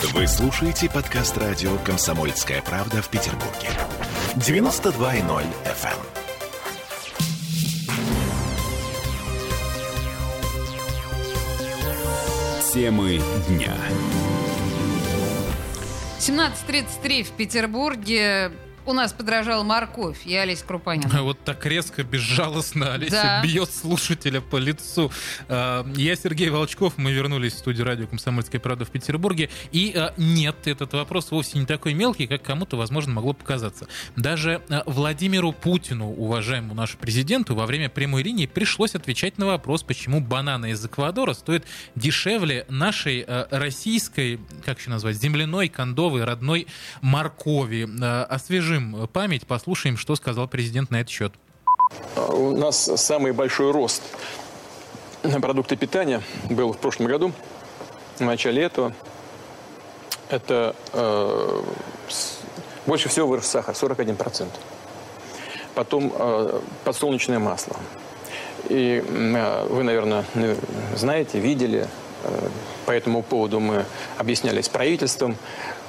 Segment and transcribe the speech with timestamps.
[0.00, 3.68] Вы слушаете подкаст радио «Комсомольская правда» в Петербурге.
[4.36, 5.98] 92.0 FM.
[12.72, 13.74] Темы дня.
[16.20, 18.52] 17.33 в Петербурге.
[18.88, 20.20] У нас подражала морковь.
[20.24, 21.22] Я Олеся Крупанина.
[21.22, 23.42] Вот так резко, безжалостно Олеся Да.
[23.42, 25.12] бьет слушателя по лицу.
[25.46, 29.50] А, Я Сергей Волчков, мы вернулись в студию радио «Комсомольская правда» в Петербурге.
[29.72, 33.88] И а, нет, этот вопрос вовсе не такой мелкий, как кому-то, возможно, могло показаться.
[34.16, 39.82] Даже а, Владимиру Путину, уважаемому нашему президенту, во время прямой линии пришлось отвечать на вопрос,
[39.82, 41.64] почему бананы из Эквадора стоят
[41.94, 46.66] дешевле нашей российской, как еще назвать, земляной, кондовой, родной
[47.02, 47.86] моркови.
[48.00, 48.24] А,
[48.78, 51.32] Освежим память, послушаем, что сказал президент на этот счет.
[52.28, 54.02] У нас самый большой рост
[55.24, 57.32] на продукты питания был в прошлом году,
[58.18, 58.92] в начале этого.
[60.28, 61.62] Это э,
[62.86, 64.46] больше всего вырос сахар, 41%.
[65.74, 67.76] Потом э, подсолнечное масло.
[68.68, 70.54] И э, вы, наверное, ну,
[70.94, 71.88] знаете, видели,
[72.22, 72.48] э,
[72.88, 73.84] по этому поводу мы
[74.16, 75.36] объяснялись с правительством.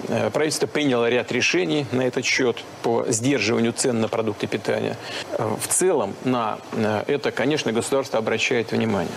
[0.09, 4.97] Э, Правительство приняло ряд решений на этот счет по сдерживанию цен на продукты питания.
[5.37, 9.13] Э, В целом на э, это, конечно, государство обращает внимание.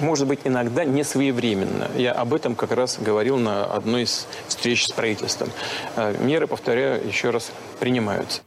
[0.00, 1.90] Может быть, иногда не своевременно.
[1.96, 5.50] Я об этом как раз говорил на одной из встреч с правительством.
[6.20, 8.40] Меры, повторяю, еще раз принимаются.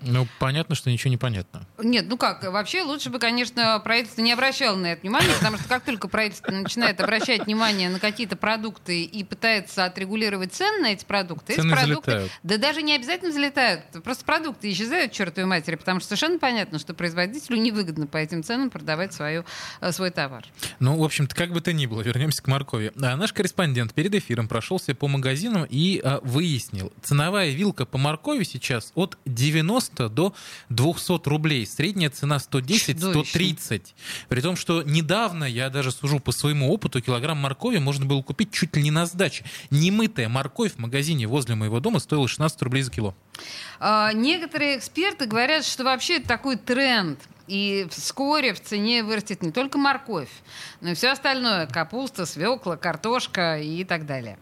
[0.00, 1.66] Ну, понятно, что ничего не понятно.
[1.82, 5.68] Нет, ну как, вообще лучше бы, конечно, правительство не обращало на это внимание, потому что
[5.68, 11.04] как только правительство начинает обращать внимание на какие-то продукты и пытается отрегулировать цены на эти
[11.04, 12.32] продукты, Цены эти продукты, залетают.
[12.42, 16.94] да даже не обязательно взлетают, просто продукты исчезают чертовой матери, потому что совершенно понятно, что
[16.94, 19.44] производителю невыгодно по этим ценам продавать свою,
[19.80, 20.44] э, свой товар.
[20.78, 22.92] Ну, в общем-то, как бы то ни было, вернемся к моркови.
[23.00, 28.44] А наш корреспондент перед эфиром прошелся по магазинам и а, выяснил, ценовая вилка по моркови
[28.44, 30.34] сейчас от 90 до
[30.68, 31.66] 200 рублей.
[31.66, 33.82] Средняя цена 110-130.
[34.28, 38.52] При том, что недавно, я даже сужу по своему опыту, килограмм моркови можно было купить
[38.52, 39.44] чуть ли не на сдаче.
[39.70, 43.14] Немытая морковь в магазине возле моего дома стоила 16 рублей за кило.
[43.80, 47.18] А, Некоторые эксперты говорят, что вообще это такой тренд.
[47.46, 50.28] И вскоре в цене вырастет не только морковь,
[50.82, 51.66] но и все остальное.
[51.66, 54.38] Капуста, свекла, картошка и так далее.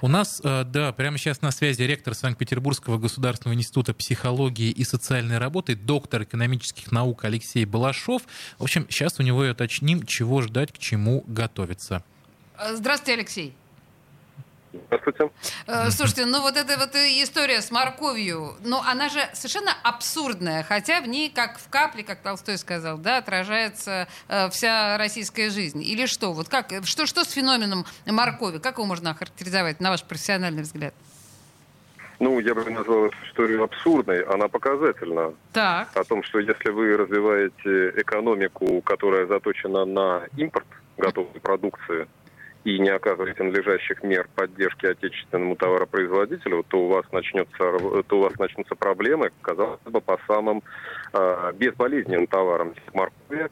[0.00, 5.38] У нас, э, да, прямо сейчас на связи ректор Санкт-Петербургского государственного института психологии и социальной
[5.38, 8.22] работы, доктор экономических наук Алексей Балашов.
[8.58, 12.04] В общем, сейчас у него и уточним, чего ждать, к чему готовиться.
[12.56, 13.54] А, Здравствуйте, Алексей.
[14.86, 15.30] Здравствуйте.
[15.66, 21.00] Э, Слушайте, ну вот эта вот история с морковью, ну она же совершенно абсурдная, хотя
[21.00, 25.82] в ней, как в капле, как Толстой сказал, да, отражается э, вся российская жизнь.
[25.82, 26.32] Или что?
[26.32, 28.58] Вот как, что, что с феноменом моркови?
[28.58, 30.94] Как его можно охарактеризовать, на ваш профессиональный взгляд?
[32.20, 34.22] Ну, я бы назвал эту историю абсурдной.
[34.22, 35.34] Она показательна.
[35.52, 35.88] Так.
[35.94, 42.06] О том, что если вы развиваете экономику, которая заточена на импорт готовой продукции,
[42.64, 47.58] и не оказываете надлежащих мер поддержки отечественному товаропроизводителю, то у вас начнется,
[48.06, 50.62] то у вас начнутся проблемы, казалось бы, по самым
[51.12, 53.50] э, безболезненным товарам моркови,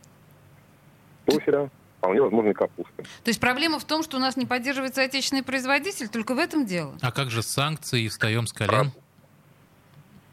[1.27, 3.03] тофеля, вполне возможно, и капусты.
[3.03, 6.65] То есть проблема в том, что у нас не поддерживается отечественный производитель, только в этом
[6.65, 6.97] дело.
[7.03, 8.93] А как же санкции и встаем с колен?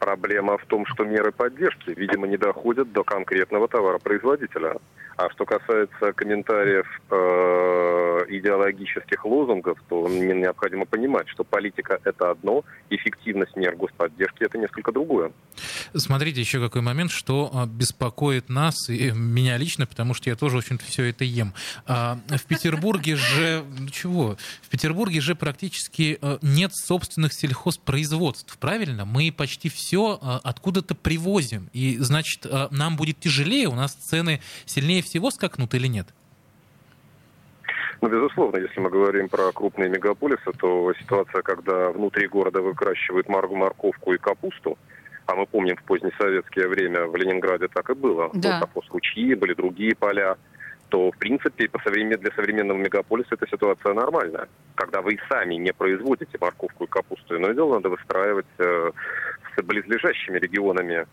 [0.00, 4.76] Проблема в том, что меры поддержки, видимо, не доходят до конкретного товаропроизводителя.
[5.18, 12.64] А что касается комментариев э, идеологических лозунгов, то мне необходимо понимать, что политика это одно,
[12.88, 15.32] эффективность мер господдержки это несколько другое.
[15.94, 20.56] Смотрите еще какой момент, что а, беспокоит нас и меня лично, потому что я тоже,
[20.56, 21.52] в общем-то, все это ем.
[21.86, 29.04] А, В Петербурге же, ну чего, в Петербурге же практически а, нет собственных сельхозпроизводств, правильно?
[29.04, 35.30] Мы почти все откуда-то привозим, и, значит, нам будет тяжелее, у нас цены сильнее всего
[35.30, 36.08] скакнут или нет?
[38.00, 43.50] Ну, безусловно, если мы говорим про крупные мегаполисы, то ситуация, когда внутри города выращивают мор-
[43.50, 44.78] морковку и капусту,
[45.30, 48.30] а мы помним, в позднесоветское время в Ленинграде так и было.
[48.34, 48.58] Да.
[48.58, 50.36] Был совхоз Лучьи, были другие поля
[50.88, 54.48] то, в принципе, по современ- для современного мегаполиса эта ситуация нормальная.
[54.74, 58.90] Когда вы и сами не производите морковку и капусту, но дело надо выстраивать э,
[59.56, 61.06] с близлежащими регионами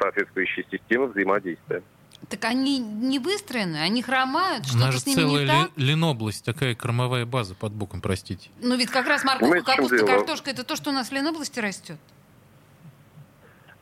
[0.00, 1.82] соответствующие системы взаимодействия.
[2.28, 5.70] Так они не выстроены, они хромают, У нас же с ними целая не так.
[5.76, 8.50] Ленобласть, такая кормовая база под боком, простите.
[8.60, 11.98] Ну ведь как раз морковка, капуста, картошка это то, что у нас в Ленобласти растет.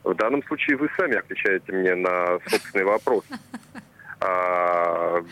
[0.07, 3.23] В данном случае вы сами отвечаете мне на собственный вопрос.
[4.19, 5.23] А,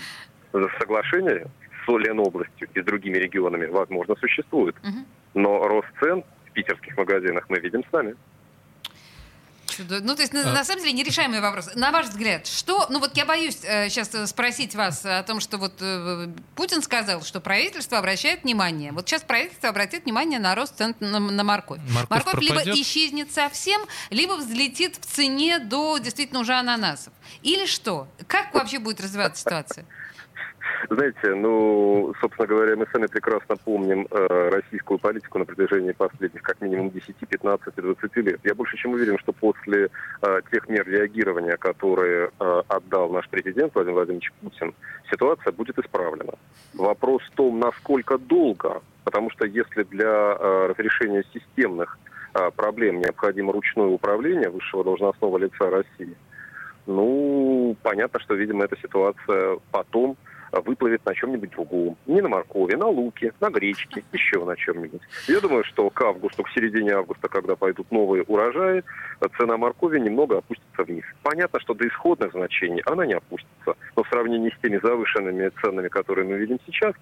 [0.80, 1.48] соглашение
[1.83, 4.75] с Ленобластью и с другими регионами, возможно, существует.
[5.33, 8.16] Но рост цен в питерских магазинах мы видим сами.
[9.75, 10.00] Чудо.
[10.01, 10.54] Ну, то есть, на, а...
[10.54, 11.69] на самом деле, нерешаемый вопрос.
[11.75, 12.88] На ваш взгляд, что...
[12.89, 16.81] Ну, вот я боюсь э, сейчас э, спросить вас о том, что вот э, Путин
[16.81, 18.92] сказал, что правительство обращает внимание.
[18.92, 21.80] Вот сейчас правительство обратит внимание на рост цен на, на морковь.
[21.89, 27.13] Морковь, морковь либо исчезнет совсем, либо взлетит в цене до действительно уже ананасов.
[27.42, 28.07] Или что?
[28.27, 29.86] Как вообще будет развиваться ситуация?
[30.90, 36.62] Знаете, ну, собственно говоря, мы сами прекрасно помним э, российскую политику на протяжении последних как
[36.62, 38.40] минимум 10, 15, 20 лет.
[38.44, 39.90] Я больше чем уверен, что после
[40.22, 44.74] э, тех мер реагирования, которые э, отдал наш президент Владимир Владимирович Путин,
[45.12, 46.34] ситуация будет исправлена.
[46.74, 51.98] Вопрос в том, насколько долго, потому что если для э, разрешения системных
[52.34, 56.16] э, проблем необходимо ручное управление высшего должностного лица России,
[56.88, 60.18] ну, понятно, что, видимо, эта ситуация потом
[60.62, 61.98] выплывет на чем-нибудь другом.
[62.06, 65.02] Не на моркови, на луке, на гречке, еще на чем-нибудь.
[65.28, 68.84] Я думаю, что к августу, к середине августа, когда пойдут новые урожаи,
[69.38, 71.04] цена моркови немного опустится вниз.
[71.24, 73.75] Понятно, что до исходных значений она не опустится.
[73.96, 76.94] Но в сравнении с теми завышенными ценами, которые мы видим сейчас,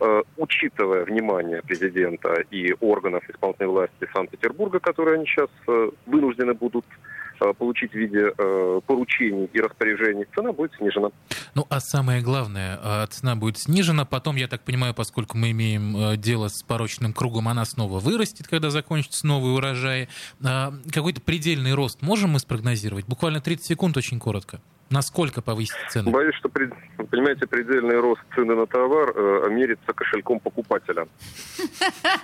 [0.00, 6.84] э, учитывая внимание президента и органов исполнительной власти Санкт-Петербурга, которые они сейчас э, вынуждены будут
[6.84, 7.23] Э,
[7.58, 11.10] получить в виде э, поручений и распоряжений, цена будет снижена.
[11.54, 14.04] Ну, а самое главное, э, цена будет снижена.
[14.04, 18.70] Потом, я так понимаю, поскольку мы имеем дело с порочным кругом, она снова вырастет, когда
[18.70, 20.08] закончится новый урожай.
[20.40, 23.06] Какой-то предельный рост можем мы спрогнозировать?
[23.06, 24.60] Буквально 30 секунд, очень коротко.
[24.94, 26.12] Насколько повысить цены?
[26.12, 31.08] Боюсь, что, понимаете, предельный рост цены на товар э, мерится кошельком покупателя.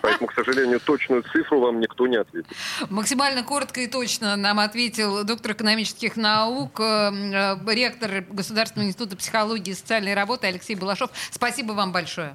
[0.03, 2.53] Поэтому, к сожалению, точную цифру вам никто не ответит.
[2.89, 9.73] Максимально коротко и точно нам ответил доктор экономических наук, э, э, ректор Государственного института психологии
[9.73, 11.11] и социальной работы Алексей Балашов.
[11.33, 12.35] Спасибо вам большое.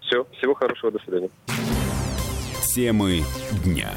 [0.00, 1.28] Все, всего хорошего, до свидания.
[2.74, 3.24] Темы
[3.62, 3.92] дня.